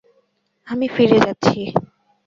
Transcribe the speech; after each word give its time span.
আমি 0.67 0.87
ফিরে 0.87 1.17
যাচ্ছি। 1.19 1.59